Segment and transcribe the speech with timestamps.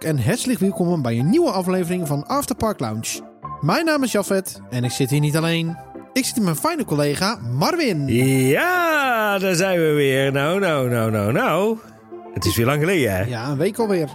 [0.00, 3.20] En hartelijk welkom bij een nieuwe aflevering van Afterpark Lounge.
[3.60, 5.76] Mijn naam is Jafet en ik zit hier niet alleen.
[6.12, 8.06] Ik zit met mijn fijne collega Marvin.
[8.48, 10.32] Ja, daar zijn we weer.
[10.32, 11.78] Nou, nou, nou, nou, nou.
[12.34, 13.22] Het is weer lang geleden, hè?
[13.22, 14.08] Ja, een week alweer.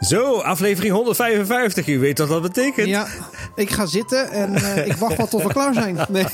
[0.00, 1.86] Zo, aflevering 155.
[1.86, 2.88] U weet wat dat betekent.
[2.88, 3.06] Ja,
[3.54, 5.98] ik ga zitten en eh, ik wacht wel tot we klaar zijn.
[6.08, 6.24] Nee,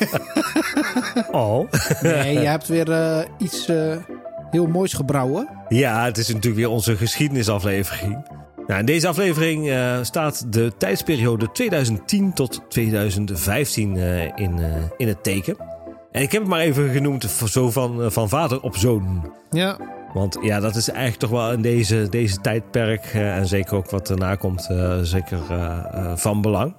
[1.31, 1.73] Oh.
[2.03, 3.97] nee je hebt weer eh, iets eh,
[4.51, 5.49] heel moois gebrouwen.
[5.69, 8.37] Ja, het is natuurlijk weer onze geschiedenisaflevering.
[8.69, 15.09] Nou, in deze aflevering eh, staat de tijdsperiode 2010 tot 2015 eh, in, eh, in
[15.09, 15.57] het teken.
[16.13, 19.33] En ik heb het maar even genoemd zo van, van vader op zoon.
[19.51, 19.79] Ja,
[20.15, 24.11] Want ja, dat is eigenlijk toch wel in deze, deze tijdperk en zeker ook wat
[24.11, 24.69] erna komt,
[25.03, 25.39] zeker
[26.15, 26.75] van belang.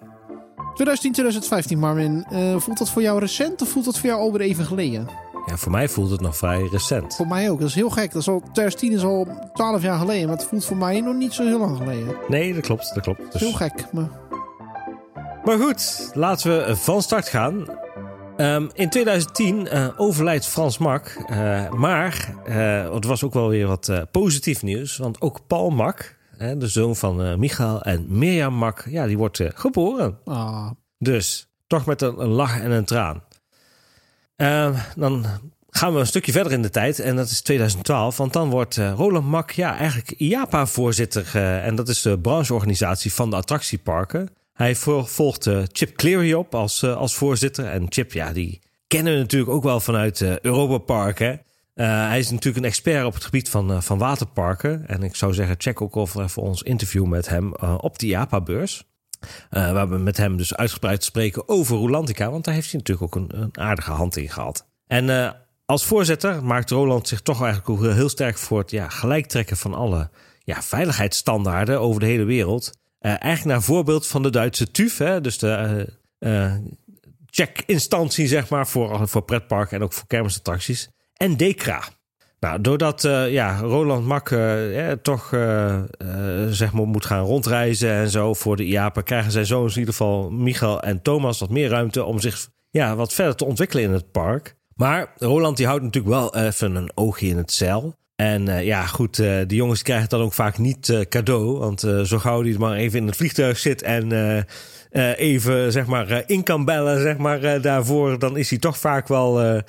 [0.73, 2.25] 2010, 2015 Marvin.
[2.57, 5.07] Voelt dat voor jou recent of voelt dat voor jou alweer even geleden?
[5.49, 7.15] Ja, voor mij voelt het nog vrij recent.
[7.15, 7.59] Voor mij ook.
[7.59, 8.11] Dat is heel gek.
[8.11, 11.15] Dat is al, 2010 is al 12 jaar geleden, maar het voelt voor mij nog
[11.15, 12.15] niet zo heel lang geleden.
[12.27, 13.31] Nee, dat klopt, dat klopt.
[13.31, 14.09] Dus- Heel gek, maar...
[15.43, 17.65] Maar goed, laten we van start gaan.
[18.37, 21.23] Ehm, in 2010 eh, overlijdt Frans Mak.
[21.27, 24.97] eh, maar eh het was ook wel weer wat eh, positief nieuws.
[24.97, 26.15] Want ook Paul Mak,
[26.57, 30.17] de zoon van eh, Michael en Mirjam Mak, ja, die wordt eh, geboren.
[30.25, 33.23] Ah, Dus toch met een, een lach en een traan.
[34.39, 35.25] Ehm, dan
[35.69, 36.99] gaan we een stukje verder in de tijd.
[36.99, 38.17] En dat is 2012.
[38.17, 41.29] Want dan wordt eh, Roland Mak ja, eigenlijk IAPA-voorzitter.
[41.33, 44.29] eh, en dat is de brancheorganisatie van de attractieparken.
[44.53, 47.65] Hij vo- volgt eh, Chip Cleary op als, als voorzitter.
[47.65, 51.19] En Chip, ja, die kennen we natuurlijk ook wel vanuit Europa Park.
[51.19, 51.33] Hè?
[51.83, 54.87] Hij is natuurlijk een expert op het gebied van, van waterparken.
[54.87, 58.83] En ik zou zeggen, check ook of even ons interview met hem op de IAPA-beurs.
[59.49, 62.31] Eh, waar we met hem dus uitgebreid spreken over Rolantica.
[62.31, 64.67] Want daar heeft hij natuurlijk ook een, een aardige hand in gehad.
[64.87, 65.31] En eh,
[65.65, 69.73] als voorzitter maakt Roland zich toch eigenlijk ook heel sterk voor het ja, gelijktrekken van
[69.73, 70.09] alle
[70.43, 72.71] ja, veiligheidsstandaarden over de hele wereld.
[72.99, 75.87] Eh, eigenlijk naar voorbeeld van de Duitse TÜV, hè, dus de
[77.25, 80.89] check-instantie zeg maar voor, voor pretparken en ook voor kermisattracties.
[81.13, 81.83] En DECRA.
[82.39, 85.79] Nou, doordat eh, ja, Roland Mak eh, toch eh,
[86.49, 89.93] zeg maar moet gaan rondreizen en zo voor de IAPA, krijgen zijn zoons in ieder
[89.93, 93.91] geval Michael en Thomas wat meer ruimte om zich ja, wat verder te ontwikkelen in
[93.91, 94.55] het park.
[94.75, 97.97] Maar Roland die houdt natuurlijk wel even een oogje in het zeil.
[98.15, 101.57] En ja, goed, de jongens krijgen het dan ook vaak niet cadeau.
[101.57, 104.45] Want zo gauw die maar even in het vliegtuig zit en
[105.15, 109.61] even zeg maar in kan bellen, zeg maar daarvoor, dan is hij toch vaak wel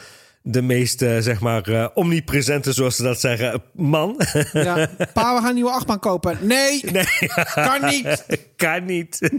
[0.42, 4.20] de meest eh, zeg maar eh, omnipresente, zoals ze dat zeggen, man.
[4.52, 4.88] ja.
[5.14, 6.38] Pa, we gaan een nieuwe achtbaan kopen.
[6.40, 7.04] Nee, nee,
[7.54, 8.26] kan niet.
[8.56, 9.30] kan niet.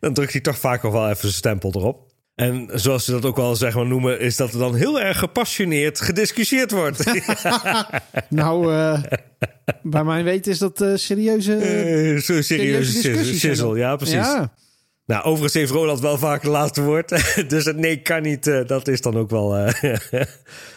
[0.00, 2.12] dan drukt hij toch vaak nog wel even zijn stempel erop.
[2.34, 5.18] En zoals ze dat ook wel zeg maar noemen, is dat er dan heel erg
[5.18, 7.04] gepassioneerd gediscussieerd wordt.
[8.28, 9.02] Nou, eh,
[9.82, 11.58] bij mijn weten is dat serieuze...
[12.20, 14.14] Serieuze serieuze shizzle, ja precies.
[14.14, 14.52] Ja.
[15.06, 17.08] Nou, overigens heeft Roland wel vaak het laatste woord.
[17.48, 19.84] dus het nee kan niet, eh, dat is dan ook wel eh,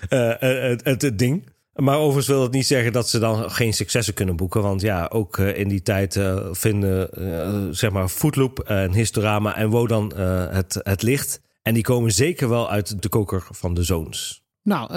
[0.10, 1.50] eh, het, het, het ding.
[1.76, 4.62] Maar overigens wil dat niet zeggen dat ze dan geen successen kunnen boeken.
[4.62, 6.20] Want ja, ook in die tijd
[6.52, 7.10] vinden
[7.76, 11.42] zeg maar Footloop en Historama en Wodan het, het licht.
[11.62, 14.44] En die komen zeker wel uit de koker van de zoons.
[14.64, 14.90] Nou,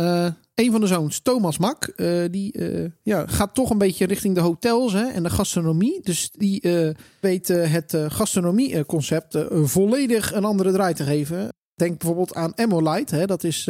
[0.60, 4.34] een van de zoons, Thomas Mak, eh, die eh, ja, gaat toch een beetje richting
[4.34, 6.00] de hotels hè, en de gastronomie.
[6.02, 11.48] Dus die eh, weet het gastronomieconcept volledig een andere draai te geven.
[11.74, 13.16] Denk bijvoorbeeld aan Emolite.
[13.16, 13.66] Hè, dat is,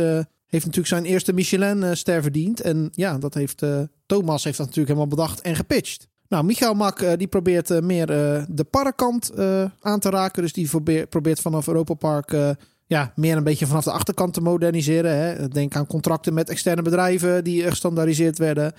[0.47, 2.61] heeft natuurlijk zijn eerste Michelin-ster verdiend.
[2.61, 3.63] En ja, dat heeft
[4.07, 6.09] Thomas heeft dat natuurlijk helemaal bedacht en gepitcht.
[6.29, 8.07] Nou, Michael Mak die probeert meer
[8.49, 9.33] de parkkant
[9.81, 10.43] aan te raken.
[10.43, 10.69] Dus die
[11.07, 12.57] probeert, vanaf Europa Park
[12.91, 15.17] ja, meer een beetje vanaf de achterkant te moderniseren.
[15.17, 15.49] Hè.
[15.49, 18.73] Denk aan contracten met externe bedrijven die gestandaardiseerd werden.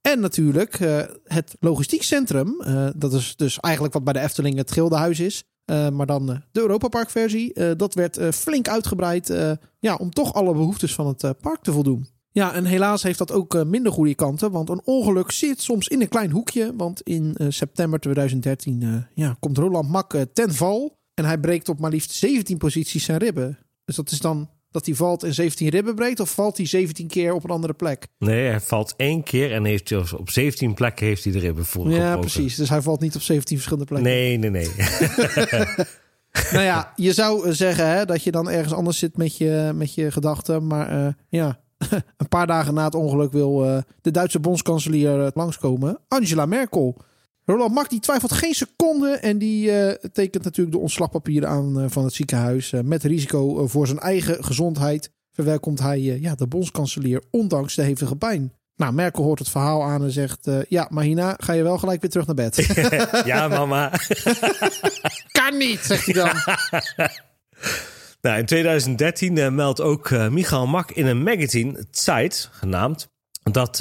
[0.00, 2.60] En natuurlijk eh, het logistiek centrum.
[2.60, 5.44] Eh, dat is dus eigenlijk wat bij de Efteling het Gildenhuis is.
[5.64, 7.76] Eh, maar dan de Europa Park versie.
[7.76, 9.32] Dat werd flink uitgebreid
[9.78, 12.06] ja, om toch alle behoeftes van het park te voldoen.
[12.32, 14.50] Ja, en helaas heeft dat ook minder goede kanten.
[14.50, 16.72] Want een ongeluk zit soms in een klein hoekje.
[16.76, 20.98] Want in september 2013 eh, ja, komt Roland Mak ten val.
[21.20, 23.58] En hij breekt op maar liefst 17 posities zijn ribben.
[23.84, 26.20] Dus dat is dan dat hij valt en 17 ribben breekt?
[26.20, 28.06] Of valt hij 17 keer op een andere plek?
[28.18, 31.64] Nee, hij valt één keer en heeft hij op 17 plekken heeft hij de ribben
[31.64, 31.90] voor.
[31.90, 32.56] Ja, precies.
[32.56, 34.12] Dus hij valt niet op 17 verschillende plekken.
[34.12, 34.70] Nee, nee, nee.
[36.52, 39.72] Nou ja, je zou eh, zeggen hè, dat je dan ergens anders zit met je,
[39.74, 40.66] met je gedachten.
[40.66, 41.60] Maar eh, ja,
[42.16, 45.98] een paar dagen na het ongeluk wil eh, de Duitse bondskanselier langskomen.
[46.08, 46.96] Angela Merkel.
[47.50, 51.84] Roland Mak die twijfelt geen seconde en die eh, tekent natuurlijk de ontslagpapieren aan eh,
[51.88, 52.72] van het ziekenhuis.
[52.72, 58.16] Eh, met risico voor zijn eigen gezondheid verwelkomt hij ja, de bondskanselier ondanks de hevige
[58.16, 58.52] pijn.
[58.76, 60.48] Nou, Merkel hoort het verhaal aan en zegt...
[60.68, 62.56] ja, maar hierna ga je wel gelijk weer terug naar bed.
[63.24, 63.92] ja, mama.
[65.40, 66.32] kan niet, zegt hij dan.
[68.20, 73.08] Nou, in 2013 eh, meldt ook eh, Michael Mak in een magazine, Zeit genaamd,
[73.42, 73.80] dat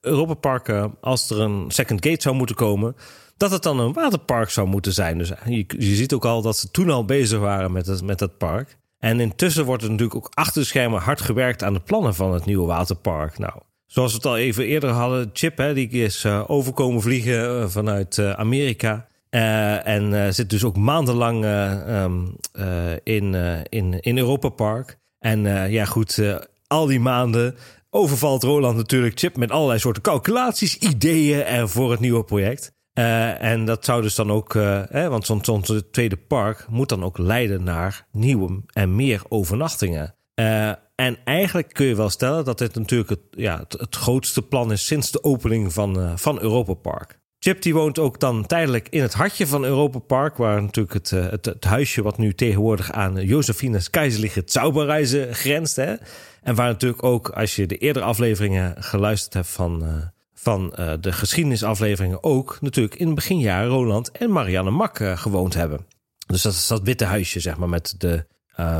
[0.00, 2.96] eh Europa Park, eh, als er een second gate zou moeten komen,
[3.36, 5.18] dat het dan een waterpark zou moeten zijn.
[5.18, 8.18] Dus je, je ziet ook al dat ze toen al bezig waren met, het, met
[8.18, 8.76] dat park.
[8.98, 12.32] En intussen wordt er natuurlijk ook achter de schermen hard gewerkt aan de plannen van
[12.32, 13.38] het nieuwe waterpark.
[13.38, 13.52] Nou,
[13.86, 17.68] zoals we het al even eerder hadden, Chip, hè, die is eh, overkomen vliegen eh,
[17.68, 19.06] vanuit eh, Amerika.
[19.30, 24.48] Eh, en eh, zit dus ook maandenlang eh, ehm, eh, in, eh, in, in Europa
[24.48, 24.98] Park.
[25.18, 26.36] En eh, ja, goed, eh,
[26.66, 27.56] al die maanden
[27.98, 32.72] overvalt Roland natuurlijk Chip met allerlei soorten calculaties, ideeën en voor het nieuwe project.
[32.92, 34.54] Eh, en dat zou dus dan ook,
[34.88, 40.14] hè, want zo'n tweede park moet dan ook leiden naar nieuwe en meer overnachtingen.
[40.34, 44.72] Eh, en eigenlijk kun je wel stellen dat dit natuurlijk het, ja, het, grootste plan
[44.72, 47.17] is sinds de opening van, van Europa Park.
[47.40, 51.12] Chip die woont ook dan tijdelijk in het hartje van Europa Park, waar natuurlijk het,
[51.12, 55.76] eh, het, het huisje wat nu tegenwoordig aan Josephines Keizerliche Zauberreizen grenst.
[55.76, 55.94] Hè?
[56.42, 59.90] En waar natuurlijk ook, als je de eerdere afleveringen geluisterd hebt van, eh,
[60.34, 65.86] van eh, de geschiedenisafleveringen, ook natuurlijk in het beginjaren Roland en Marianne Mak gewoond hebben.
[66.26, 68.26] Dus dat is dat witte huisje, zeg maar, met de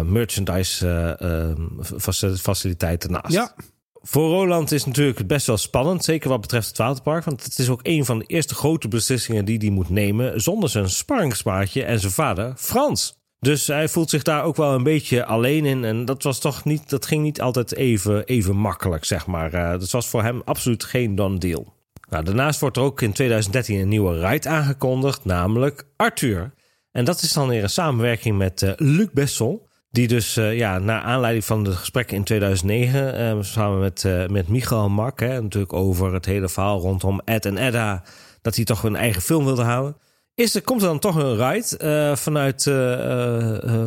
[0.05, 3.33] merchandise faci- faciliteiten naast.
[3.33, 3.55] Ja,
[4.03, 7.25] Voor Roland is natuurlijk best wel spannend, zeker wat betreft het waterpark.
[7.25, 10.69] Want het is ook een van de eerste grote beslissingen die hij moet nemen zonder
[10.69, 13.17] zijn sparringsmaatje en zijn vader Frans.
[13.41, 15.85] Dus hij voelt zich daar ook wel een beetje alleen in.
[15.85, 19.53] En dat was toch niet, dat ging niet altijd even, even makkelijk, zeg maar.
[19.53, 21.75] Eh, dat was voor hem absoluut geen done deal.
[22.09, 26.55] Nou, daarnaast wordt er ook in 2013 een nieuwe ride aangekondigd, namelijk Arthur.
[26.93, 29.61] En dat is dan weer een samenwerking met eh, Luc Besson.
[29.91, 34.27] Die dus, eh, ja, naar aanleiding van de gesprekken in 2009, eh, samen met, eh,
[34.27, 38.03] met Michael Mak, hè, natuurlijk over het hele verhaal rondom Ed en Edda,
[38.43, 39.97] dat hij toch een eigen film wilde houden.
[40.35, 42.63] Is er, komt er dan toch een ride vanuit,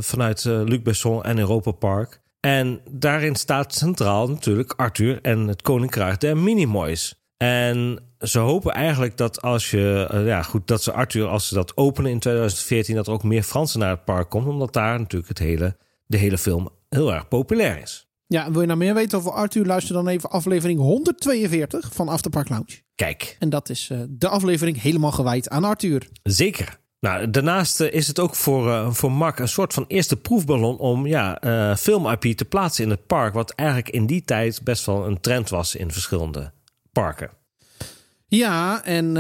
[0.06, 2.22] vanuit Luc Besson en Europa Park.
[2.40, 7.16] En daarin staat centraal natuurlijk Arthur en het Koninkrijk der Minimoys.
[7.38, 11.78] En ze hopen eigenlijk dat als je, ja goed, dat ze Arthur, als ze dat
[11.78, 14.48] openen in 2014, dat er ook meer Fransen naar het park komt.
[14.48, 15.76] Omdat daar natuurlijk het hele,
[16.12, 18.10] de hele film heel erg populair is.
[18.28, 19.66] Ja, wil je nou meer weten over Arthur?
[19.66, 22.82] Luister dan even aflevering 142 van Afterpark Lounge.
[22.96, 26.08] Kijk, En dat is eh, de aflevering helemaal gewijd aan Arthur.
[26.24, 26.80] zeker.
[27.00, 30.78] Nou, daarnaast eh, is het ook voor, eh, voor Mark een soort van eerste proefballon
[30.78, 31.38] om ja,
[31.78, 33.34] film-IP te plaatsen in het park.
[33.34, 36.52] Wat eigenlijk in die tijd best wel een trend was in verschillende
[36.92, 37.30] parken.
[38.28, 39.18] Ja, en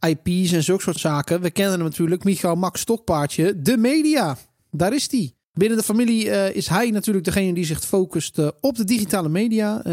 [0.00, 1.40] IP's en zulke soort zaken.
[1.40, 4.36] We kennen hem natuurlijk, Michael Max Stokpaardje, de media.
[4.70, 5.34] Daar is hij.
[5.52, 9.28] Binnen de familie eh, is hij natuurlijk degene die zich focust eh, op de digitale
[9.28, 9.82] media.
[9.84, 9.92] Eh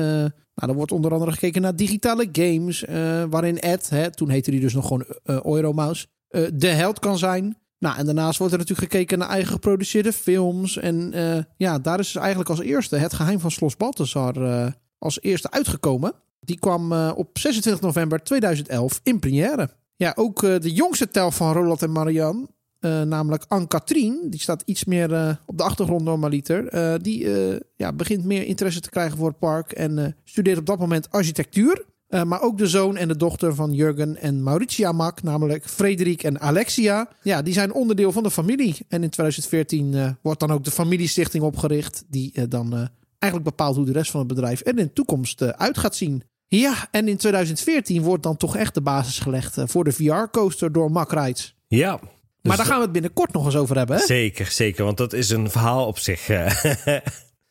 [0.55, 2.85] nou, er wordt onder andere gekeken naar digitale games,
[3.29, 5.05] waarin Ed, hè, toen heette hij dus nog gewoon
[5.43, 6.07] Euromouse,
[6.53, 7.57] de held kan zijn.
[7.79, 10.77] Nou, en daarnaast wordt er natuurlijk gekeken naar eigen geproduceerde films.
[10.77, 11.13] En
[11.57, 15.51] ja, daar is dus eigenlijk als eerste het geheim van Slos Balthasar eh, als eerste
[15.51, 16.13] uitgekomen.
[16.39, 19.69] Die kwam op 26 november 2011 in première.
[19.95, 22.47] Ja, ook de jongste tel van Roland en Marianne,
[22.79, 26.67] eh, namelijk Anne-Katrien, die staat iets meer eh, op de achtergrond normaliter.
[26.67, 27.27] Eh, die
[27.75, 31.85] ja, begint meer interesse te krijgen voor het park en studeert op dat moment architectuur.
[32.25, 36.39] Maar ook de zoon en de dochter van Jurgen en Mauritia Mak, namelijk Frederik en
[36.39, 37.09] Alexia.
[37.21, 38.75] Ja, die zijn onderdeel van de familie.
[38.87, 43.85] En in 2014 eh, wordt dan ook de familiestichting opgericht, die dan eigenlijk bepaalt hoe
[43.85, 46.23] de rest van het bedrijf er in de toekomst uit gaat zien.
[46.47, 50.91] Ja, en in 2014 wordt dan toch echt de basis gelegd voor de VR-coaster door
[50.91, 51.55] Mack Rides.
[51.67, 51.99] Ja.
[52.47, 53.97] Maar Dus daar gaan we het binnenkort nog eens over hebben.
[53.97, 54.05] Hè?
[54.05, 54.83] Zeker, zeker.
[54.85, 56.29] Want dat is een verhaal op zich.
[56.29, 56.45] eh.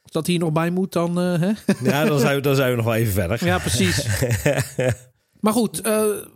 [0.02, 1.20] Als dat hier nog bij moet, dan...
[1.20, 1.50] eh, hè?
[1.90, 3.44] ja, dan zijn, we, dan zijn we nog wel even verder.
[3.44, 4.06] Ja, precies.
[5.40, 5.92] maar goed, eh,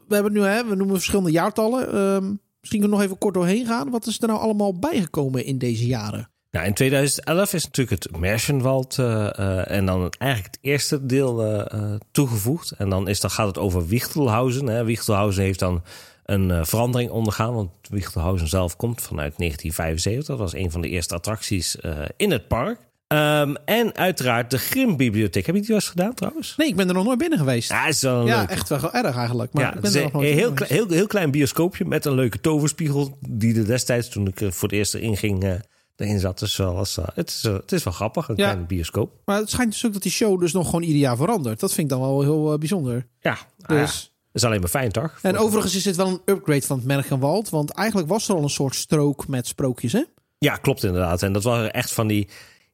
[0.09, 1.87] we hebben nu, hè, we noemen verschillende jaartallen.
[1.87, 2.25] Ehm,
[2.61, 3.91] misschien kunnen we nog even kort doorheen gaan.
[3.91, 6.31] Wat is er nou allemaal bijgekomen in deze jaren?
[6.51, 11.67] Nou, in 2011 is natuurlijk het Märchenwald en dan eigenlijk het eerste deel
[12.13, 12.71] toegevoegd.
[12.71, 14.67] En dan, is, dan gaat het over Wichtelhausen.
[14.67, 14.85] Hè.
[14.85, 15.83] Wichtelhausen heeft dan
[16.31, 20.27] een eh, verandering ondergaan, want Wichtelhausen zelf komt vanuit 1975.
[20.37, 22.79] Dat was een van de eerste attracties eh, in het park.
[23.07, 25.47] Ehm, en uiteraard de Grimbibliotheek.
[25.47, 26.55] Heb je die wel eens gedaan trouwens?
[26.57, 27.71] Nee, ik ben er nog nooit binnen geweest.
[27.71, 29.53] Ja, is wel Ja, echt wel erg eigenlijk.
[29.53, 32.15] Maar Ja, ik ben er nog een nooit heel, heel, heel klein bioscoopje met een
[32.15, 33.19] leuke toverspiegel.
[33.29, 35.53] Die er destijds, toen ik voor het eerst erin ging, eh,
[35.97, 36.39] erin zat.
[36.39, 38.45] Dus wel, was, het, is, het is wel grappig, een Ja.
[38.45, 39.13] kleine bioscoop.
[39.25, 41.61] Maar het schijnt dus ook dat die show dus nog gewoon ieder jaar verandert.
[41.61, 43.07] Dat vind ik dan wel heel bijzonder.
[43.21, 44.10] Ja, ja, Dus...
[44.33, 45.19] dat is alleen maar fijn, toch?
[45.23, 47.49] En overigens is dit wel een upgrade van het Mergenwald.
[47.49, 50.03] Want eigenlijk was er al een soort strook met sprookjes, hè?
[50.39, 51.23] Ja, klopt inderdaad.
[51.23, 52.29] En dat waren echt van die,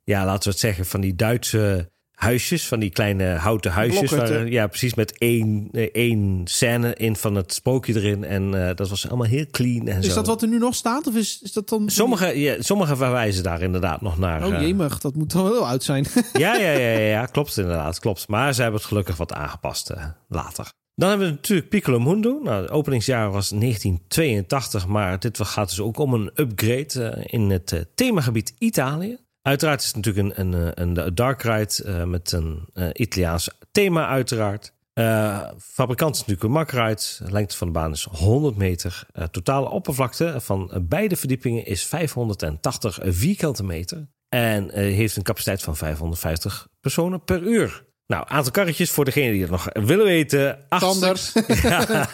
[0.05, 4.11] ja, laten we het zeggen, van die Duitse huisjes, van die kleine houten huisjes.
[4.11, 8.25] Waar, ja, precies, met één, eh, één scène in van het sprookje erin.
[8.25, 10.15] En eh, dat was allemaal heel clean en Is zo.
[10.15, 11.07] dat wat er nu nog staat?
[11.07, 11.91] Of is, is dat dan...
[11.91, 14.47] Sommige, ja, sommige verwijzen daar inderdaad nog naar.
[14.47, 16.07] Oh eh, jemig, dat moet wel heel oud zijn.
[16.33, 18.29] ja, ja, ja, ja, ja, klopt inderdaad, klopt.
[18.29, 19.93] Maar ze hebben het gelukkig wat aangepast
[20.29, 20.73] later.
[20.99, 22.41] Dan hebben we natuurlijk Piccolo Mundo.
[22.43, 27.51] Nou, het openingsjaar was 1982, maar dit gaat dus ook om een upgrade eh, in
[27.51, 29.19] het eh, themagebied Italië.
[29.43, 33.51] Uiteraard is het natuurlijk een, een, een, een dark ride eh, met een eh, Italiaans
[33.73, 34.75] thema uiteraard.
[34.99, 37.03] Eh, fabrikant is natuurlijk een makride.
[37.19, 39.07] De lengte van de baan is 100 meter.
[39.13, 44.09] Eh, totale oppervlakte van eh, beide verdiepingen is 580 vierkante meter.
[44.29, 47.85] En eh, heeft een capaciteit van 550 personen per uur.
[48.07, 50.59] Nou, aantal karretjes voor degene die het nog willen weten.
[50.69, 51.33] Acht
[51.63, 52.09] ja,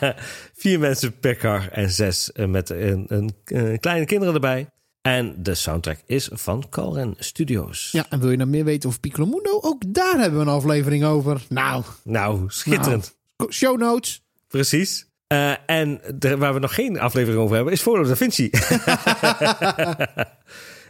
[0.55, 4.67] vier mensen per kar en zes eh, met een, een, een kleine kinderen erbij.
[5.03, 7.89] En de soundtrack is van Calren Studios.
[7.93, 9.59] Ja, en wil je nou meer weten over Piccolo Mundo?
[9.61, 11.43] Ook daar hebben we een aflevering over.
[11.49, 13.17] Nou, Nou, schitterend.
[13.51, 14.23] show notes.
[14.49, 15.07] Precies.
[15.27, 18.51] Eh, en de, waar we nog geen aflevering over hebben, is Volo da Vinci.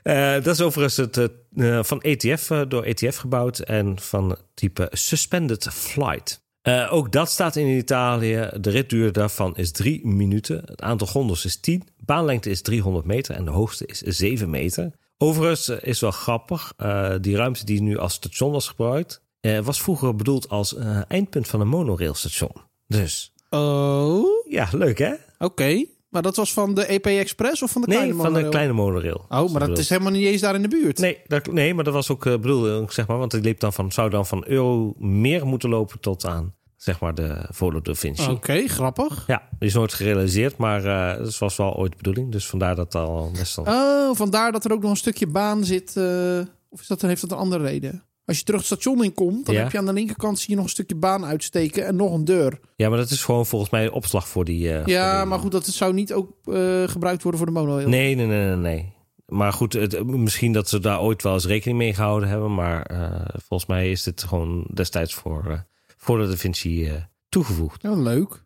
[0.02, 4.88] Eh, dat is overigens het, eh, van ETF, eh, door ETF gebouwd en van type
[4.92, 6.40] Suspended Flight.
[6.90, 8.48] Ook dat staat in Italië.
[8.60, 10.62] De ritduur daarvan is drie minuten.
[10.64, 11.82] Het aantal gondels is 10.
[11.96, 14.92] Baanlengte is 300 meter en de hoogste is 7 meter.
[15.18, 16.72] Overigens is wel grappig.
[17.20, 19.22] die ruimte die nu als station was gebruikt,
[19.62, 20.76] was vroeger bedoeld als
[21.08, 22.52] eindpunt van een monorailstation.
[22.86, 25.14] Dus Oh, ja, leuk hè?
[25.38, 25.84] oké.
[26.12, 28.50] Maar dat was van de EP Express of van de Nee, kleine van de monorail?
[28.50, 29.24] kleine monorail.
[29.28, 30.98] Oh, maar dat is helemaal niet eens daar in de buurt.
[30.98, 33.72] Nee, dat, nee, maar dat was ook uh, bedoeld, zeg maar, want die liep dan
[33.72, 37.94] van, zou dan van euro meer moeten lopen tot aan, zeg maar, de Volo da
[37.94, 38.30] Vinci.
[38.30, 39.24] Oké, grappig.
[39.26, 42.32] Ja, die is nooit gerealiseerd, maar uh, dat was wel ooit de bedoeling.
[42.32, 43.64] Dus vandaar dat al best al...
[43.64, 45.94] Oh, vandaar dat er ook nog een stukje baan zit.
[45.96, 46.38] Uh,
[46.68, 48.04] of is dat, heeft dat een andere reden?
[48.24, 49.62] Als je terug het station in komt, dan Ja.
[49.62, 52.24] heb je aan de linkerkant zie je nog een stukje baan uitsteken en nog een
[52.24, 52.60] deur.
[52.76, 54.58] Ja, maar dat is gewoon volgens mij opslag voor die...
[54.68, 57.58] uh, Ja, voor die- maar goed, dat zou niet ook eh, gebruikt worden voor de
[57.58, 57.88] monorail.
[57.88, 58.92] Nee, nee, nee, nee, nee.
[59.26, 62.54] Maar goed, het, misschien dat ze daar ooit wel eens rekening mee gehouden hebben.
[62.54, 63.10] Maar uh,
[63.46, 65.64] volgens mij is dit gewoon destijds voor,
[65.96, 66.90] voor de Da Vinci
[67.28, 67.82] toegevoegd.
[67.82, 68.42] Ja, leuk.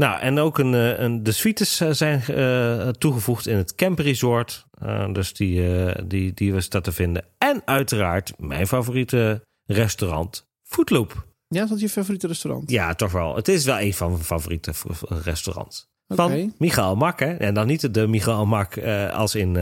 [0.00, 4.04] Nou, en ook een, uh, een, de suites uh, zijn uh, toegevoegd in het Camper
[4.04, 4.66] Resort.
[4.82, 5.62] Uh, dus die,
[6.06, 7.24] die, die was dat te vinden.
[7.38, 11.26] En uiteraard mijn favoriete restaurant, Foodloop.
[11.48, 12.70] Ja, is dat je favoriete restaurant?
[12.70, 13.36] Ja, toch wel.
[13.36, 14.72] Het is wel een van mijn favoriete
[15.08, 15.88] restaurants.
[16.08, 16.54] Van.
[16.58, 17.34] Michael Mak, hè.
[17.34, 19.54] En dan niet de Michael Mak uh, als in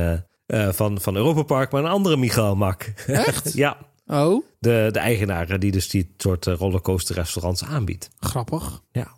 [0.46, 2.82] uh, van, van Europa Park, maar een andere Michael Mak.
[3.06, 3.52] Echt?
[3.52, 3.76] ja.
[4.06, 8.10] Oh, De, de eigenaar die dus die soort eh, rollercoaster restaurants aanbiedt.
[8.18, 8.82] grappig.
[8.90, 9.17] Ja.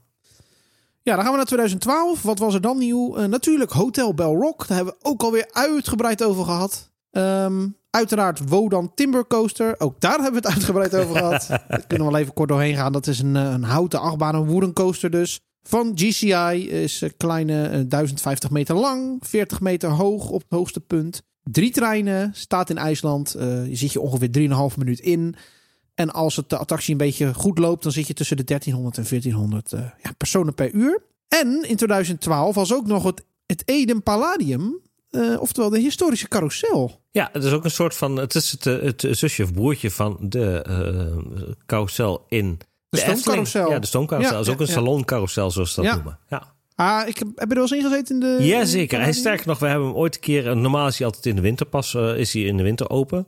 [1.11, 2.23] Ja, dan gaan we naar 2012.
[2.23, 3.19] Wat was er dan nieuw?
[3.19, 4.67] Uh, natuurlijk Hotel Bell Rock.
[4.67, 6.91] Daar hebben we ook alweer uitgebreid over gehad.
[7.11, 9.75] Um, uiteraard Wodan Timber Coaster.
[9.79, 11.47] Ook daar hebben we het uitgebreid over gehad.
[11.49, 12.93] Daar kunnen we wel even kort doorheen gaan.
[12.93, 15.41] Dat is een, eh, een houten achtbaan, een wooden coaster dus.
[15.63, 20.81] Van GCI is een kleine uh, 1050 meter lang, 40 meter hoog op het hoogste
[20.81, 21.23] punt.
[21.43, 23.37] Drie treinen, staat in IJsland.
[23.37, 24.31] Uh, je zit je ongeveer
[24.73, 25.35] 3,5 minuut in.
[26.01, 28.97] En als het de attractie een beetje goed loopt, dan zit je tussen de 1300
[28.97, 31.03] en 1400 uh, ja, personen per uur.
[31.29, 34.81] En in 2012 was ook nog het, het Eden Palladium,
[35.11, 37.01] uh, oftewel de historische carousel.
[37.11, 38.17] Ja, het is ook een soort van.
[38.17, 42.59] Het is het, eh, het zusje of broertje van de uh, carousel in.
[42.59, 43.71] De, de stoomcarousel.
[43.71, 44.35] Ja, de stoomcarousel.
[44.35, 46.19] Ja, is ook ja, een saloncarousel, zoals ze dat noemen.
[46.29, 46.55] Ja.
[46.75, 48.45] Ah, ik heb, heb je er wel eens ingezeten in de.
[48.45, 49.01] Ja, zeker.
[49.01, 50.57] Hij sterker nog, we hebben hem ooit een keer.
[50.57, 51.95] Normaal is hij altijd in de winter pas.
[51.95, 53.27] Uh, is hij in de winter open.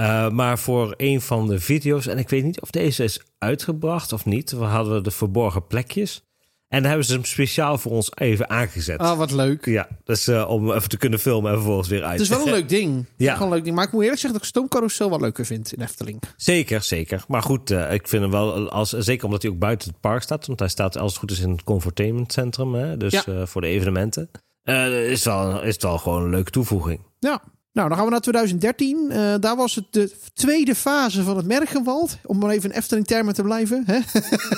[0.00, 4.12] Uh, maar voor een van de video's, en ik weet niet of deze is uitgebracht
[4.12, 4.50] of niet.
[4.50, 6.22] We hadden de verborgen plekjes.
[6.68, 8.98] En daar hebben ze hem speciaal voor ons even aangezet.
[8.98, 9.64] Ah, wat leuk.
[9.64, 12.12] Ja, dus uh, om even te kunnen filmen en vervolgens weer uit.
[12.12, 13.06] Het is wel een leuk ding.
[13.16, 13.32] Ja.
[13.32, 13.76] Gewoon een leuk ding.
[13.76, 16.20] Maar ik moet eerlijk zeggen dat ik Stoomcarousel wel leuker vind in Efteling.
[16.36, 17.24] Zeker, zeker.
[17.28, 20.22] Maar goed, uh, ik vind hem wel, als, zeker omdat hij ook buiten het park
[20.22, 20.46] staat.
[20.46, 22.74] Want hij staat als het goed is in het Comfortainment Centrum.
[22.74, 23.24] Hè, dus Ja.
[23.28, 24.30] uh, voor de evenementen.
[24.64, 27.00] Is, wel, is het wel gewoon een leuke toevoeging.
[27.18, 27.42] Ja.
[27.74, 29.06] Nou, dan gaan we naar 2013.
[29.10, 32.18] Uh, daar was het de tweede fase van het Mergenwald.
[32.24, 33.82] Om maar even in Efteling-termen te blijven.
[33.86, 34.00] Hè?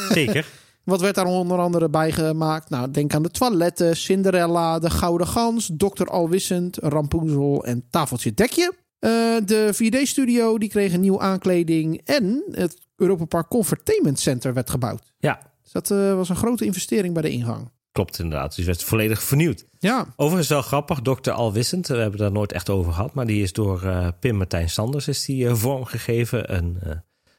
[0.08, 0.46] Zeker.
[0.85, 2.70] Wat werd daar onder andere bij gemaakt?
[2.70, 6.04] Nou, denk aan de toiletten, Cinderella, de Gouden Gans, Dr.
[6.04, 8.73] Alwissend, Rampoenzel en Tafeltje Dekje.
[9.00, 9.11] Uh,
[9.44, 15.12] de 4D-studio die kreeg een nieuwe aankleding en het Europa Park Confertainment Center werd gebouwd.
[15.18, 17.70] Ja, Dus dat uh, was een grote investering bij de ingang.
[17.96, 18.56] Klopt inderdaad.
[18.56, 19.66] Dus werd volledig vernieuwd.
[19.78, 21.30] Ja, Overigens wel grappig, Dr.
[21.30, 24.70] Alwissend, we hebben daar nooit echt over gehad, maar die is door uh, Pim Martijn
[24.70, 26.54] Sanders is die, uh, vormgegeven.
[26.56, 26.92] Een, uh,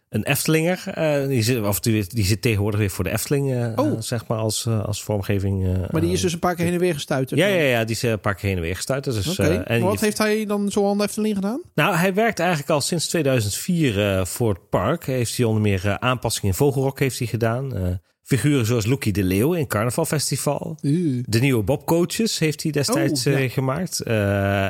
[0.09, 0.83] een Eftelinger.
[0.93, 4.01] Eh, die, zit, of die, die zit tegenwoordig weer voor de Efteling, eh, Oh.
[4.01, 5.77] zeg maar, als, eh, als vormgeving.
[5.91, 7.39] Maar die is dus een paar keer heen en weer gestuiterd.
[7.39, 9.03] Ja, ja, ja, die is een paar keer heen en weer gestuurd.
[9.03, 11.61] Dus, en wat je- heeft hij dan zo aan de Efteling gedaan?
[11.75, 15.05] Nou, hij werkt eigenlijk al sinds 2004 eh, voor het park.
[15.05, 17.99] Heeft hij onder meer aanpassingen in Vogelrok heeft hij gedaan.
[18.23, 20.77] Figuren zoals Loekie de Leeuw in Carnaval Festival.
[21.25, 23.47] De nieuwe Bob Coaches heeft hij destijds Oh, ja.
[23.49, 23.99] gemaakt.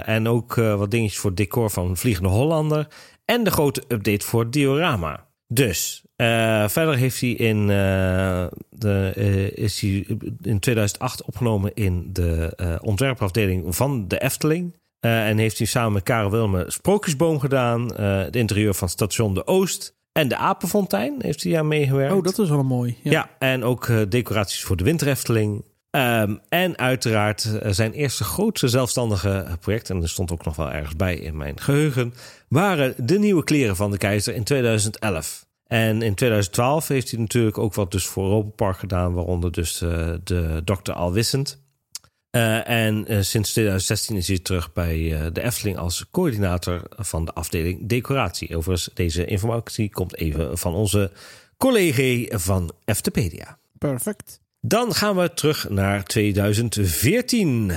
[0.05, 2.87] En ook wat dingetjes voor het decor van Vliegende Hollander.
[3.25, 5.25] En de grote update voor Diorama.
[5.47, 10.05] Dus, eh, verder heeft hij in, eh, de, eh, is hij
[10.41, 14.75] in 2008 opgenomen in de ontwerpafdeling van de Efteling.
[14.99, 17.95] En heeft hij samen met Karel Wilme Sprookjesboom gedaan.
[17.95, 19.95] het interieur van station De Oost.
[20.11, 22.13] En de Apenfontein heeft hij aan meegewerkt.
[22.13, 22.97] Oh, dat is wel mooi.
[23.03, 23.11] Ja.
[23.11, 25.63] Ja, en ook decoraties voor de Winterefteling.
[25.89, 30.71] Ehm, en uiteraard eh, zijn eerste grootste zelfstandige project, en er stond ook nog wel
[30.71, 32.13] ergens bij in mijn geheugen,
[32.49, 35.45] waren de nieuwe kleren van de keizer in 2011.
[35.67, 39.81] En in 2012 heeft hij natuurlijk ook wat dus voor Europa Park gedaan, waaronder dus
[39.81, 40.91] eh, de Dr.
[40.91, 41.65] Alwissend.
[42.29, 47.87] Eh, en sinds 2016 is hij terug bij de Efteling als coördinator van de afdeling
[47.89, 48.57] decoratie.
[48.57, 51.11] Overigens, deze informatie komt even van onze
[51.57, 53.57] collega van Eftepedia.
[53.77, 54.39] Perfect.
[54.61, 57.71] Dan gaan we terug naar 2014.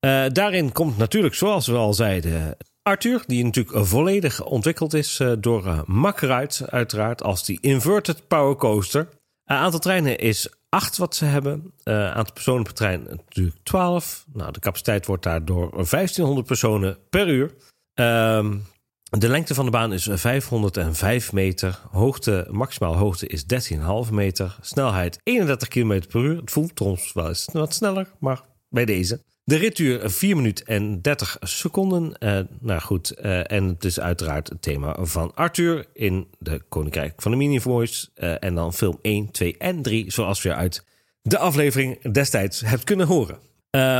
[0.00, 5.32] Eh, daarin komt natuurlijk, zoals we al zeiden, Arthur, die natuurlijk volledig ontwikkeld is eh,
[5.38, 9.08] door uh, uiteraard, als die Inverted Power Coaster.
[9.46, 11.72] Uh, aantal treinen is 8 wat ze hebben.
[11.84, 14.24] Aantal personen per trein natuurlijk 12.
[14.32, 17.54] Nou, de capaciteit wordt daardoor 1500 personen per uur.
[17.94, 18.56] Ehm,
[19.18, 21.78] de lengte van de baan is 505 meter.
[21.90, 23.44] Hoogte, maximaal hoogte is
[24.06, 24.56] 13,5 meter.
[24.60, 26.36] Snelheid 31 km per uur.
[26.36, 29.20] Het voelt soms wel eens wat sneller, maar bij deze.
[29.44, 32.14] De ritduur 4 minuten en 30 seconden.
[32.18, 37.22] Uh, nou goed, uh, en het is uiteraard het thema van Arthur in de Koninkrijk
[37.22, 38.08] van de Mini-Voice.
[38.40, 40.84] En dan film 1, 2 en 3, zoals je uit
[41.22, 43.38] de aflevering destijds hebt kunnen horen.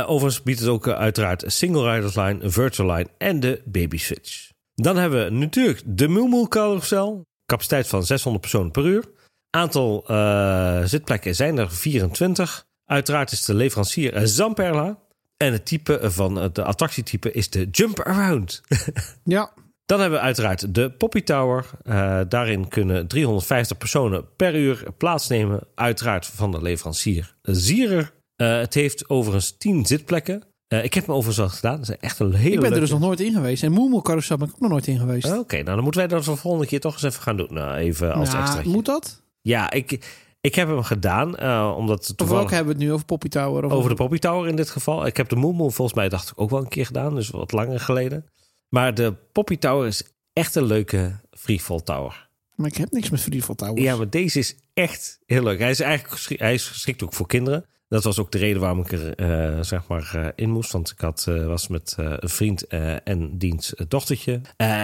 [0.07, 4.52] Overigens biedt het ook uiteraard Single Riders Line, Virtual Line en de Baby Switch.
[4.75, 7.25] Dan hebben we natuurlijk de Moomul carousel.
[7.45, 9.03] Capaciteit van 600 personen per uur.
[9.49, 12.65] Aantal uh, zitplekken zijn er 24.
[12.85, 14.99] Uiteraard is de leverancier Zamperla.
[15.37, 18.61] En het type van de attractietype is de Jump Around.
[19.23, 19.53] ja.
[19.85, 21.65] Dan hebben we uiteraard de Poppy Tower.
[21.83, 25.67] Uh, daarin kunnen 350 personen per uur plaatsnemen.
[25.75, 28.13] Uiteraard van de leverancier Zierer.
[28.37, 30.43] Uh, het heeft overigens 10 zitplekken.
[30.73, 31.77] Uh, ik heb hem overigens al gedaan.
[31.77, 33.63] Dat is echt een hele Ik ben er dus nog nooit in geweest.
[33.63, 35.25] En Moemel Carousel ben ik ook nog nooit in geweest.
[35.25, 37.53] Oké, okay, nou dan moeten wij dat de volgende keer toch eens even gaan doen.
[37.53, 38.61] Nou, even als ja, extra.
[38.65, 39.21] Moet dat?
[39.41, 40.05] Ja, ik,
[40.41, 41.35] ik heb hem gedaan.
[41.39, 42.41] Uh, omdat toevallig...
[42.41, 42.93] welke hebben we het nu?
[42.93, 43.65] Over Poppy Tower?
[43.65, 45.05] Of over de Poppy Tower in dit geval.
[45.05, 47.15] Ik heb de Moemel volgens mij dacht ik ook wel een keer gedaan.
[47.15, 48.25] Dus wat langer geleden.
[48.69, 52.29] Maar de Poppy Tower is echt een leuke freefall tower.
[52.55, 53.81] Maar ik heb niks met freefall towers.
[53.81, 55.59] Ja, maar deze is echt heel leuk.
[55.59, 57.65] Hij is eigenlijk hij is geschikt ook voor kinderen.
[57.93, 59.19] Dat was ook de reden waarom ik er
[59.55, 60.71] uh, zeg maar uh, in moest.
[60.71, 62.67] Want ik had, uh, was met een vriend
[63.03, 64.41] en diens dochtertje.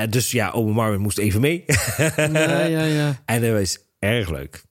[0.09, 1.63] dus ja, oma Marvin moest even mee.
[2.17, 3.21] ja, ja, ja.
[3.25, 4.63] En dat was erg leuk.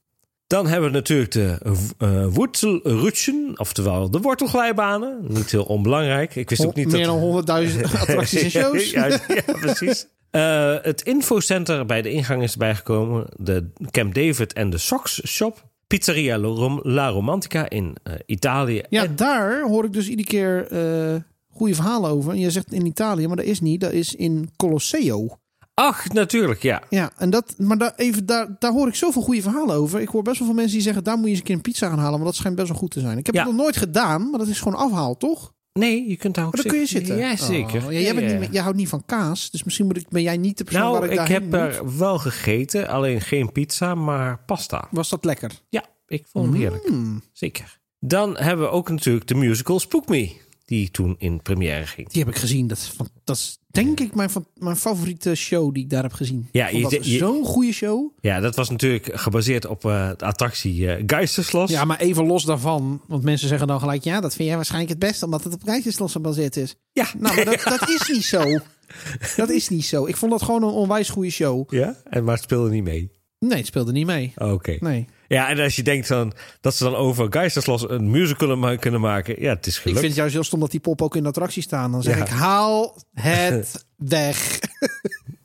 [0.47, 1.59] Dan hebben we natuurlijk de
[1.99, 5.25] uh, Woertelrutschen, oftewel de wortelglijbanen.
[5.29, 6.35] Niet heel onbelangrijk.
[6.35, 7.47] Ik wist ook niet Meer dat...
[7.47, 8.91] dan 100.000 attracties en shows.
[8.91, 10.07] ja, ja, precies.
[10.31, 13.27] Uh, het infocenter bij de ingang is bijgekomen.
[13.37, 15.68] De Camp David en de Sox Shop.
[15.89, 16.39] Pizzeria
[16.83, 18.83] La Romantica in uh, Italië.
[18.89, 19.17] Ja, en...
[19.17, 22.33] daar hoor ik dus iedere keer uh, goede verhalen over.
[22.33, 23.81] En je zegt in Italië, maar dat is niet.
[23.81, 25.39] Dat is in Colosseo.
[25.75, 26.83] Ach, natuurlijk, ja.
[26.91, 30.01] Ja, en dat, maar daar, even, daar, daar hoor ik zoveel goede verhalen over.
[30.01, 31.61] Ik hoor best wel veel mensen die zeggen, daar moet je eens een keer een
[31.61, 32.13] pizza gaan halen.
[32.13, 33.19] Want dat schijnt best wel goed te zijn.
[33.19, 33.41] Ik heb ja.
[33.41, 35.53] het nog nooit gedaan, maar dat is gewoon afhaal, toch?
[35.79, 37.17] Nee, je kunt daar ook maar dan kun je zitten.
[37.17, 37.87] Ja, zeker.
[37.87, 40.23] Oh, ja, jij, bent niet, jij houdt niet van kaas, dus misschien moet ik, ben
[40.23, 43.95] jij niet de persoon nou, waar ik ik heb er wel gegeten, alleen geen pizza,
[43.95, 44.89] maar pasta.
[44.91, 45.51] Was dat lekker?
[45.69, 46.91] Ja, ik vond het heerlijk.
[46.91, 47.23] Mm.
[47.33, 47.79] Zeker.
[48.01, 50.37] Dan hebben we ook natuurlijk de musical Spook Me,
[50.69, 52.09] die toen in première ging.
[52.09, 52.67] Die heb ik gezien.
[52.67, 56.13] Dat is, van, dat is denk ik mijn, mijn favoriete show die ik daar heb
[56.13, 56.49] gezien.
[56.53, 56.69] Ja,
[57.01, 58.13] zo'n goede show.
[58.21, 61.71] Ja, dat was natuurlijk gebaseerd op uh, de attractie uh, Geisterslos.
[61.71, 63.03] Ja, maar even los daarvan.
[63.07, 65.63] Want mensen zeggen dan gelijk, ja, dat vind jij waarschijnlijk het beste, omdat het op
[65.65, 66.75] Geisterslos gebaseerd is.
[66.93, 67.07] Ja.
[67.19, 68.43] Nou, maar dat, dat is niet zo.
[69.37, 70.07] Dat is niet zo.
[70.07, 71.73] Ik vond dat gewoon een onwijs goede show.
[71.73, 73.11] Ja, en maar het speelde niet mee.
[73.39, 74.33] Nee, het speelde niet mee.
[74.37, 74.53] Oké.
[74.53, 74.77] Okay.
[74.81, 75.07] Nee.
[75.29, 79.43] Ja, en als je denkt dan, dat ze dan over Geisterslos een musical kunnen maken.
[79.43, 79.87] Ja, het is gelukt.
[79.87, 81.93] Ik vind het juist heel stom dat die pop ook in de attractie staan.
[81.93, 82.23] Dan zeg Ja.
[82.23, 84.59] ik, haal het weg.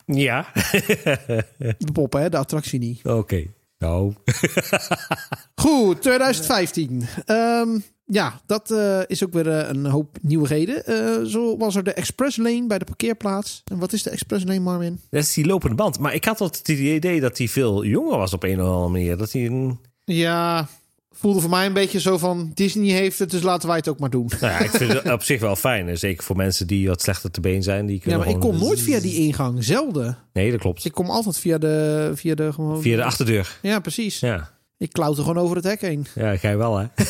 [0.05, 0.47] Ja.
[1.77, 2.29] De pop, hè?
[2.29, 3.05] De attractie niet.
[3.05, 3.45] Oké.
[3.83, 4.13] Nou.
[5.63, 7.03] Goed, 2015.
[7.25, 10.85] Ehm, ja, dat eh, is ook weer eh, een hoop nieuwigheden.
[10.85, 13.61] Eh zo was er de Express Lane bij de parkeerplaats.
[13.71, 15.01] En wat is de Express Lane, Marvin?
[15.09, 15.99] Dat is die lopende band.
[15.99, 18.89] Maar ik had altijd het idee dat hij veel jonger was op een of andere
[18.89, 19.17] manier.
[19.17, 19.79] Dat hij een...
[20.05, 20.67] Ja,
[21.13, 22.51] voelde voor mij een beetje zo van...
[22.53, 24.29] Disney heeft het, dus laten wij het ook maar doen.
[24.39, 25.97] Nou ja, ik vind het op zich wel fijn.
[25.97, 27.85] Zeker voor mensen die wat slechter te been zijn.
[27.85, 29.63] Die Ja, kunnen maar ik kom nooit via die ingang.
[29.63, 30.17] Zelden.
[30.33, 30.85] Nee, dat klopt.
[30.85, 32.11] Ik kom altijd via de...
[32.15, 32.81] Via de, gewoon...
[32.81, 33.59] Via de achterdeur.
[33.61, 34.19] Ja, precies.
[34.19, 36.05] Ja, Ik klauter gewoon over het hek heen.
[36.15, 36.85] ja jij wel hè.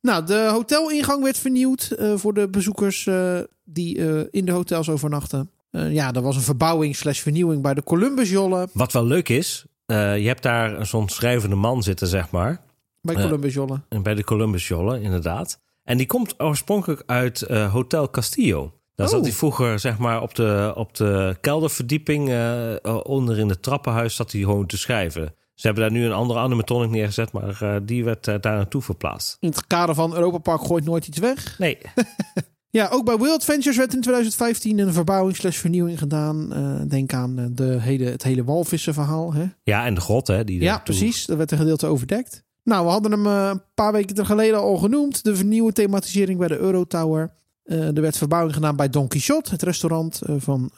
[0.00, 4.88] Nou, de hotelingang werd vernieuwd eh, voor de bezoekers eh, die eh, in de hotels
[4.88, 5.50] overnachten.
[5.70, 8.68] Ja, er was een verbouwing slash vernieuwing bij de Columbus Jolle.
[8.72, 12.60] Wat wel leuk is, eh, je hebt daar zo'n schrijvende man zitten, zeg maar.
[13.00, 13.20] Bij Ja.
[13.22, 13.80] Columbus Jolle.
[13.88, 15.60] En Bij de Columbus Jolle, inderdaad.
[15.82, 18.72] En die komt oorspronkelijk uit eh, Hotel Castillo.
[18.94, 19.24] Daar zat Oh.
[19.24, 22.28] hij vroeger, zeg maar, op de, op de kelderverdieping.
[22.28, 25.34] eh, eh, onder in het trappenhuis zat hij gewoon te schrijven.
[25.54, 28.82] Ze hebben daar nu een andere animatronic neergezet, maar eh, die werd eh, daar naartoe
[28.82, 29.36] verplaatst.
[29.40, 31.58] In het kader van Europa Park gooit nooit iets weg.
[31.58, 31.78] Nee,
[32.74, 36.52] Ja, ook bij World Adventures werd in 2015 een verbouwing slash vernieuwing gedaan.
[36.52, 39.34] Eh, denk aan eh, de hele, het hele walvissenverhaal.
[39.34, 39.44] Hè?
[39.62, 40.44] ja, en de grot, hè?
[40.44, 41.26] Die Ja, precies.
[41.26, 42.44] Daar werd een gedeelte overdekt.
[42.62, 45.24] Nou, we hadden hem eh, een paar weken geleden al genoemd.
[45.24, 47.32] De vernieuwde thematisering bij de Eurotower.
[47.64, 50.70] Eh er werd verbouwing gedaan bij Don Quixote, het restaurant van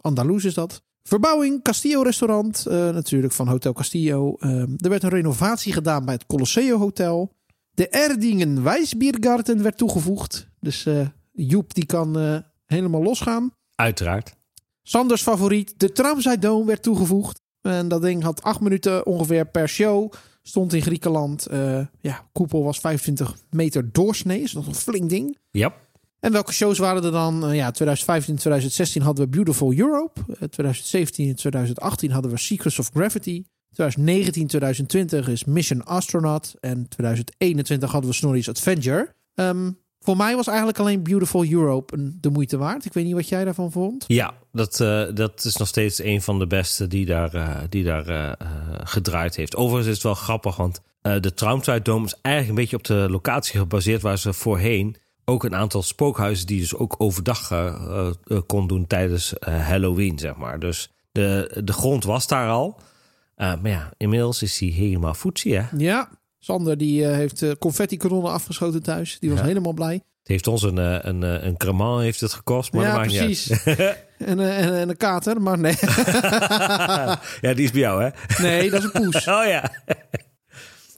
[0.00, 0.82] Andalus is dat.
[1.02, 4.36] Verbouwing Castillo restaurant, natuurlijk van Hotel Castillo.
[4.76, 7.32] Er werd een renovatie gedaan bij het Colosseo Hotel.
[7.74, 10.48] De Erdingen Wijsbiergarten werd toegevoegd.
[10.60, 10.86] Dus
[11.32, 13.54] Joep die kan eh, helemaal losgaan.
[13.74, 14.34] Uiteraard.
[14.82, 17.40] Sanders favoriet, de Tramzijdoom werd toegevoegd.
[17.62, 20.12] En dat ding had acht minuten ongeveer per show.
[20.42, 21.46] Stond in Griekenland.
[21.46, 24.40] Eh, ja, koepel was 25 meter doorsnee.
[24.42, 25.38] Is nog een flink ding.
[25.50, 25.74] Ja.
[26.20, 27.46] En welke shows waren er dan?
[27.46, 30.20] Eh, ja, 2015 en 2016 hadden we Beautiful Europe.
[30.20, 33.44] Eh, 2017 en 2018 hadden we Secrets of Gravity.
[33.72, 36.54] 2019 2020 is Mission Astronaut.
[36.60, 39.14] En 2021 hadden we Snorri's Adventure.
[39.34, 39.70] Ehm,
[40.02, 42.84] voor mij was eigenlijk alleen Beautiful Europe een, de moeite waard.
[42.84, 44.04] Ik weet niet wat jij daarvan vond.
[44.06, 47.84] Ja, dat, eh, dat is nog steeds een van de beste die daar, eh, die
[47.84, 48.32] daar eh,
[48.84, 49.56] gedraaid heeft.
[49.56, 53.10] Overigens is het wel grappig, want de Traumtide Dome is eigenlijk een beetje op de
[53.10, 57.52] locatie gebaseerd waar ze voorheen ook een aantal spookhuizen die dus ook overdag
[58.46, 60.58] kon doen tijdens Halloween, zeg maar.
[60.58, 62.80] Dus de, de grond was daar al.
[63.36, 65.64] Maar ja, inmiddels is hij helemaal foetsie, hè?
[65.76, 66.08] Ja,
[66.42, 69.18] Sander die eh, heeft eh, confetti-kanonnen afgeschoten thuis.
[69.18, 69.44] Die was Ja.
[69.44, 70.00] helemaal blij.
[70.22, 73.48] heeft ons een, eh, een, een cremant heeft het gekost, maar ja, dat maakt precies.
[73.48, 73.78] niet uit.
[74.18, 75.74] en, en, en een kater, maar nee.
[77.46, 78.42] ja, die is bij jou, hè?
[78.42, 79.26] nee, dat is een poes.
[79.38, 79.70] Oh ja.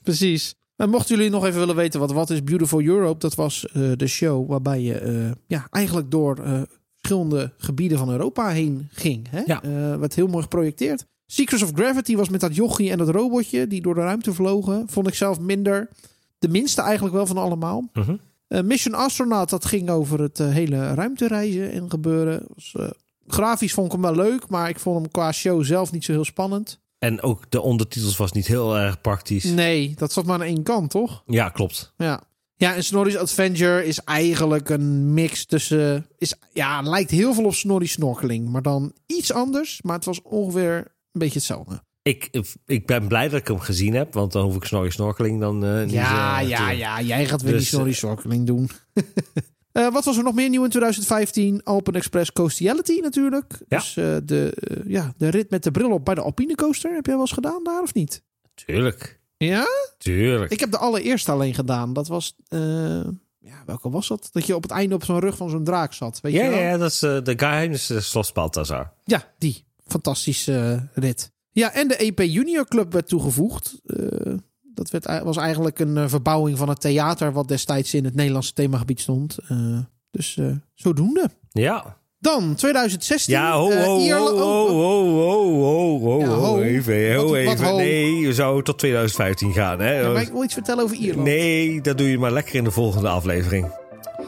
[0.03, 0.55] Precies.
[0.75, 4.07] En mochten jullie nog even willen weten wat What is Beautiful Europe, dat was de
[4.07, 6.37] show waarbij je ja, eigenlijk door
[6.97, 9.27] verschillende gebieden van Europa heen ging.
[9.29, 9.41] Hè?
[9.45, 9.61] Ja.
[9.99, 11.05] Werd heel mooi geprojecteerd.
[11.25, 14.89] Secrets of Gravity was met dat jochie en dat robotje die door de ruimte vlogen.
[14.89, 15.89] Vond ik zelf minder.
[16.39, 17.89] De minste eigenlijk wel van allemaal.
[17.93, 18.15] Mhm.
[18.47, 22.43] Eh, Mission Astronaut, dat ging over het eh, hele ruimtereizen en gebeuren.
[22.55, 22.89] Was, eh,
[23.27, 26.11] grafisch vond ik hem wel leuk, maar ik vond hem qua show zelf niet zo
[26.11, 26.79] heel spannend.
[26.99, 29.43] En ook de ondertitels was niet heel erg praktisch.
[29.43, 31.23] Nee, dat zat maar aan één kant, toch?
[31.25, 31.93] Ja, klopt.
[31.97, 32.21] Ja.
[32.55, 36.07] Ja, en Snorri's Adventure is eigenlijk een mix tussen...
[36.17, 39.81] Is, ja, lijkt heel veel op Snorri Snorkeling, maar dan iets anders.
[39.81, 41.83] Maar het was ongeveer een beetje hetzelfde.
[42.01, 42.29] Ik,
[42.65, 45.65] ik ben blij dat ik hem gezien heb, want dan hoef ik snorri snorkeling dan
[45.65, 47.01] eh, niet Ja, eh, ja, te- ja.
[47.01, 48.69] Jij gaat weer Dus, die Snorri Snorkeling doen.
[49.71, 51.63] Eh, wat was er nog meer nieuw in 2015?
[51.63, 53.53] Alpen Express Coastiality natuurlijk.
[53.67, 53.77] Ja.
[53.77, 56.93] Dus eh, de, eh, ja, de rit met de bril op bij de Alpine Coaster.
[56.93, 58.23] Heb jij wel eens gedaan daar of niet?
[58.65, 59.65] Tuurlijk, Ja?
[59.97, 60.51] tuurlijk.
[60.51, 61.93] Ik heb de allereerste alleen gedaan.
[61.93, 62.35] Dat was...
[62.47, 62.59] eh,
[63.39, 64.29] ja, welke was dat?
[64.31, 66.19] Dat je op het einde op zo'n rug van zo'n draak zat.
[66.21, 66.59] Weet ja, je wel?
[66.59, 68.93] ja, dat is eh, de Geheimnis Balthazar.
[69.03, 69.65] Ja, die.
[69.85, 71.31] Fantastische rit.
[71.51, 73.79] Ja, en de EP Junior Club werd toegevoegd.
[73.85, 77.31] Eh, dat werd, was eigenlijk een eh, verbouwing van het theater...
[77.33, 79.37] wat destijds in het Nederlandse themagebied stond.
[79.47, 79.77] Eh,
[80.11, 80.39] dus
[80.73, 81.29] zodoende.
[81.51, 81.97] Ja.
[82.19, 83.33] Dan, 2016.
[83.33, 86.61] Ja, ho, ho, Ierland- ho, oh, ho, ho, ho, ho, Ja, ho.
[86.61, 87.75] even, ho, Wat- wat even.
[87.75, 89.99] Nee, je zou tot 2015 gaan, hè?
[89.99, 91.27] ja, maar ik wil iets vertellen over Ierland.
[91.27, 93.71] Nee, dat doe je maar lekker in de volgende aflevering.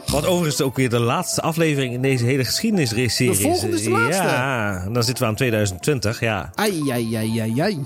[0.06, 3.16] Wat overigens ook weer de laatste aflevering in deze hele geschiedenisserie is.
[3.16, 4.22] De volgende is de laatste.
[4.22, 6.50] Ja, dan zitten we aan 2020, ja.
[6.54, 7.78] Ai, ai, ai, ai, ai.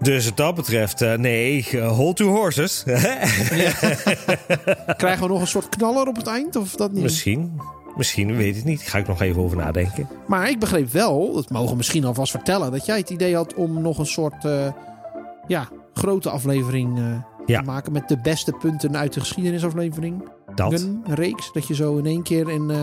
[0.00, 2.82] Dus wat dat betreft, eh, nee, uh, hold two horses.
[4.96, 6.56] Krijgen we nog een soort knaller op het eind?
[6.56, 7.02] Of dat niet?
[7.02, 7.60] Misschien,
[7.96, 8.82] misschien, weet ik niet.
[8.82, 10.08] Ga ik nog even over nadenken.
[10.26, 12.72] Maar ik begreep wel, dat mogen we misschien alvast vertellen...
[12.72, 14.66] dat jij het idee had om nog een soort eh,
[15.46, 17.04] ja, grote aflevering eh,
[17.46, 17.60] Ja.
[17.60, 17.92] te maken...
[17.92, 20.28] met de beste punten uit de geschiedenisaflevering.
[20.54, 20.72] Dat.
[20.72, 21.52] Een reeks.
[21.52, 22.82] Dat je zo in één keer in eh,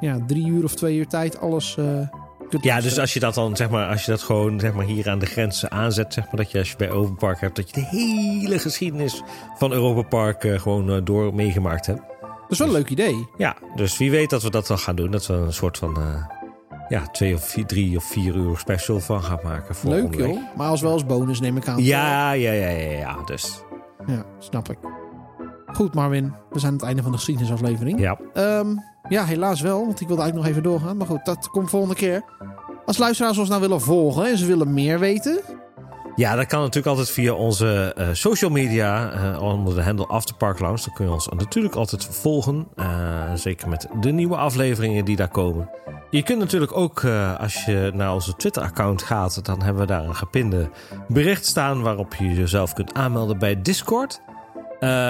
[0.00, 1.74] ja, drie uur of twee uur tijd alles
[2.48, 4.84] kunt Ja, dus als je dat dan, zeg maar, als je dat gewoon zeg maar,
[4.84, 7.56] hier aan de grens aanzet, zeg maar, dat je als je bij Europa Park hebt,
[7.56, 9.22] dat je de hele geschiedenis
[9.56, 12.02] van Europa Park eh, gewoon door meegemaakt hebt.
[12.20, 13.28] Dat is wel een leuk idee.
[13.36, 15.10] Ja, dus wie weet dat we dat dan gaan doen.
[15.10, 15.96] Dat we een soort van
[16.88, 19.74] ja, twee of vier, drie of vier uur special van gaan maken.
[19.74, 20.38] Voor Leuk joh.
[20.56, 21.82] Maar als wel als bonus neem ik aan.
[21.82, 23.16] Ja, ja, ja, ja, ja.
[23.24, 23.62] Dus
[24.06, 24.78] Ja, snap ik.
[25.66, 28.00] Goed Marvin, we zijn aan het einde van de geschiedenisaflevering.
[28.00, 28.18] ja.
[28.32, 28.76] Ehm,
[29.08, 30.96] ja, helaas wel, want ik wilde eigenlijk nog even doorgaan.
[30.96, 32.22] Maar goed, dat komt volgende keer.
[32.84, 35.40] Als luisteraars ons nou willen volgen en ze willen meer weten...
[36.16, 40.58] Ja, dat kan natuurlijk altijd via onze eh, social media eh, onder de handle Afterpark
[40.58, 40.82] Lounge.
[40.84, 42.66] Dan kun je ons natuurlijk altijd volgen.
[42.76, 42.86] eh,
[43.34, 45.70] zeker met de nieuwe afleveringen die daar komen.
[46.10, 47.04] Je kunt natuurlijk ook,
[47.38, 50.70] als je naar onze Twitter-account gaat, dan hebben we daar een gepinde
[51.08, 54.20] bericht staan waarop je jezelf kunt aanmelden bij Discord.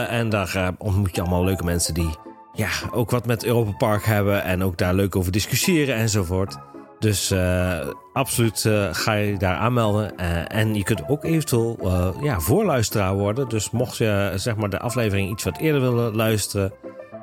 [0.09, 2.11] En daar ontmoet je allemaal leuke mensen die
[2.53, 6.59] ja, ook wat met Europa Park hebben en ook daar leuk over discussiëren enzovoort.
[6.99, 7.79] Dus eh,
[8.13, 10.17] absoluut eh, ga je daar aanmelden.
[10.19, 11.79] Eh, en je kunt ook eventueel
[12.23, 13.49] ja, voorluisteraar worden.
[13.49, 16.73] Dus mocht je zeg maar, de aflevering iets wat eerder willen luisteren.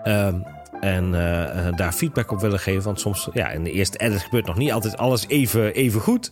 [0.04, 0.40] ehm,
[0.80, 1.12] en
[1.76, 2.84] daar feedback op willen geven.
[2.84, 6.32] Want soms ja, in de eerste edit gebeurt nog niet altijd alles even, even goed.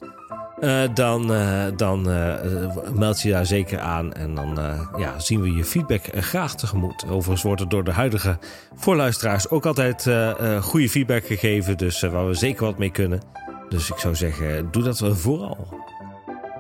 [0.62, 2.34] Eh, dan eh, dan eh,
[2.94, 4.14] meld je daar zeker aan.
[4.14, 4.60] En dan
[4.98, 7.06] ja, zien we je feedback graag tegemoet.
[7.10, 8.38] Overigens wordt er door de huidige
[8.76, 10.08] voorluisteraars ook altijd
[10.62, 11.78] goede feedback gegeven.
[11.78, 13.22] Dus waar we zeker wat mee kunnen.
[13.70, 15.68] Dus ik zou zeggen, doe dat vooral.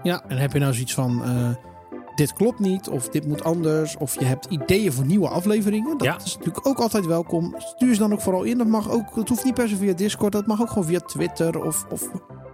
[0.03, 1.23] Ja, en heb je nou zoiets van...
[2.15, 3.97] dit klopt niet, of dit moet anders...
[3.97, 5.97] of je hebt ideeën voor nieuwe afleveringen...
[5.97, 6.17] dat Ja.
[6.23, 7.55] is natuurlijk ook altijd welkom.
[7.57, 8.57] Stuur ze dan ook vooral in.
[8.57, 10.31] Dat mag ook, het hoeft niet per se via Discord...
[10.31, 11.85] dat mag ook gewoon via Twitter of...
[11.89, 12.09] of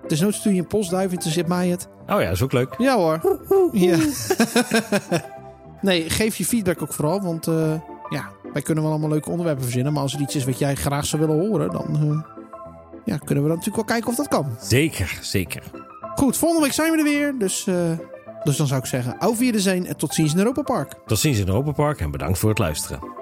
[0.08, 1.88] Desnoods stuur je een postduif, interesseert mij het.
[2.08, 2.76] Oh ja, dat is ook leuk.
[2.78, 3.40] Ja hoor.
[3.72, 3.98] Ja.
[5.82, 7.22] nee, geef je feedback ook vooral.
[7.22, 7.74] Want eh,
[8.10, 9.94] ja, wij kunnen wel allemaal leuke onderwerpen verzinnen.
[9.94, 12.42] Maar als er iets is wat jij graag zou willen horen, dan eh,
[13.06, 14.56] ja, kunnen we dan natuurlijk wel kijken of dat kan.
[14.62, 15.64] Zeker, zeker.
[16.16, 17.36] Goed, volgende week zijn we er weer.
[17.38, 17.76] Dus, eh,
[18.44, 20.94] dus dan zou ik zeggen, auf Wiedersehen en tot ziens in Europa Park.
[21.06, 23.15] Tot ziens in Europa Park en bedankt voor het luisteren.